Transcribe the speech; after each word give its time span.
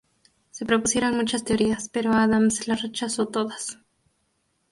Se 0.49 0.65
propusieron 0.65 1.15
muchas 1.15 1.43
teorías, 1.43 1.87
pero 1.87 2.11
Adams 2.11 2.67
las 2.67 2.81
rechazó 2.81 3.27
todas. 3.27 3.77